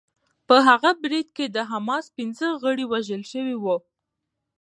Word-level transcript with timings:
په 0.47 0.55
هغه 0.67 0.91
برید 1.03 1.27
کې 1.37 1.45
د 1.55 1.57
حماس 1.71 2.05
پنځه 2.17 2.47
غړي 2.61 2.85
وژل 2.91 3.23
شوي 3.31 3.55
وو 3.59 3.77